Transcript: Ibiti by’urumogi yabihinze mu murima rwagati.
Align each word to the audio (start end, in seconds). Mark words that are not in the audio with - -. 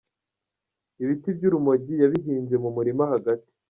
Ibiti 1.01 1.29
by’urumogi 1.37 1.93
yabihinze 2.03 2.55
mu 2.63 2.69
murima 2.75 3.01
rwagati. 3.07 3.49